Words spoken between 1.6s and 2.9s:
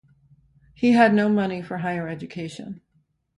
for higher education.